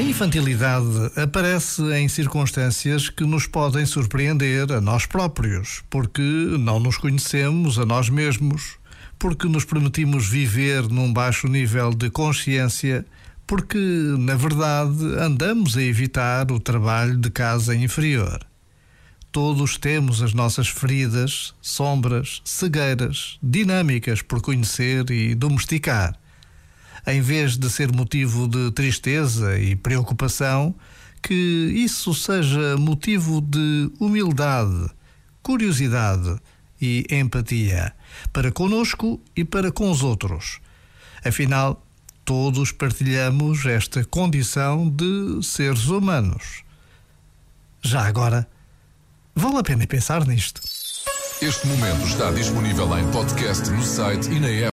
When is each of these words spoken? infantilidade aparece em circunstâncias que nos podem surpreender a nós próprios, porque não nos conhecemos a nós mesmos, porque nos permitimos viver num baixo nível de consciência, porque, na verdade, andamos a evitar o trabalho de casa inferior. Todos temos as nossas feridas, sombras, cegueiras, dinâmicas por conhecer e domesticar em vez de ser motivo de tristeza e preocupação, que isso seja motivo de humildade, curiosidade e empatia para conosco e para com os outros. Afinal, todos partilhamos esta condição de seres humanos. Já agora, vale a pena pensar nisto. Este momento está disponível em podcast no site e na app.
infantilidade 0.00 1.12
aparece 1.16 1.82
em 1.92 2.08
circunstâncias 2.08 3.10
que 3.10 3.24
nos 3.24 3.46
podem 3.46 3.84
surpreender 3.84 4.72
a 4.72 4.80
nós 4.80 5.04
próprios, 5.04 5.82
porque 5.90 6.22
não 6.22 6.80
nos 6.80 6.96
conhecemos 6.96 7.78
a 7.78 7.84
nós 7.84 8.08
mesmos, 8.08 8.78
porque 9.18 9.46
nos 9.46 9.66
permitimos 9.66 10.26
viver 10.26 10.88
num 10.88 11.12
baixo 11.12 11.46
nível 11.46 11.92
de 11.92 12.08
consciência, 12.08 13.04
porque, 13.46 13.78
na 14.18 14.34
verdade, 14.34 15.04
andamos 15.18 15.76
a 15.76 15.82
evitar 15.82 16.50
o 16.50 16.58
trabalho 16.58 17.18
de 17.18 17.30
casa 17.30 17.76
inferior. 17.76 18.40
Todos 19.30 19.76
temos 19.76 20.22
as 20.22 20.32
nossas 20.32 20.68
feridas, 20.68 21.54
sombras, 21.60 22.40
cegueiras, 22.46 23.38
dinâmicas 23.42 24.22
por 24.22 24.40
conhecer 24.40 25.10
e 25.10 25.34
domesticar 25.34 26.21
em 27.06 27.20
vez 27.20 27.56
de 27.56 27.68
ser 27.70 27.92
motivo 27.92 28.46
de 28.46 28.70
tristeza 28.72 29.58
e 29.58 29.74
preocupação, 29.74 30.74
que 31.22 31.34
isso 31.34 32.12
seja 32.14 32.76
motivo 32.76 33.40
de 33.40 33.90
humildade, 34.00 34.90
curiosidade 35.42 36.36
e 36.80 37.06
empatia 37.10 37.94
para 38.32 38.50
conosco 38.50 39.20
e 39.36 39.44
para 39.44 39.70
com 39.70 39.90
os 39.90 40.02
outros. 40.02 40.60
Afinal, 41.24 41.84
todos 42.24 42.72
partilhamos 42.72 43.64
esta 43.66 44.04
condição 44.04 44.88
de 44.88 45.40
seres 45.42 45.86
humanos. 45.86 46.64
Já 47.82 48.06
agora, 48.06 48.48
vale 49.34 49.58
a 49.58 49.62
pena 49.62 49.86
pensar 49.86 50.26
nisto. 50.26 50.60
Este 51.40 51.66
momento 51.66 52.06
está 52.06 52.30
disponível 52.30 52.96
em 52.96 53.10
podcast 53.10 53.68
no 53.70 53.82
site 53.82 54.30
e 54.30 54.38
na 54.38 54.48
app. 54.48 54.70